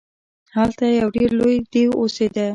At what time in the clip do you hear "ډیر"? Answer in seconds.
1.15-1.29